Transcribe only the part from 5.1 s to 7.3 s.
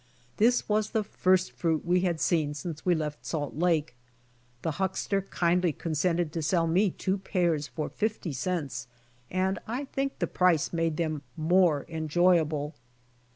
kindly consented to sell me two